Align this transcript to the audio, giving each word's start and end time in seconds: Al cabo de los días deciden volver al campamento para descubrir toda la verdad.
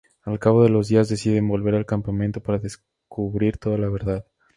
Al 0.23 0.39
cabo 0.39 0.63
de 0.63 0.69
los 0.69 0.87
días 0.87 1.09
deciden 1.09 1.47
volver 1.47 1.75
al 1.75 1.85
campamento 1.85 2.41
para 2.41 2.57
descubrir 2.57 3.59
toda 3.59 3.77
la 3.77 3.87
verdad. 3.87 4.25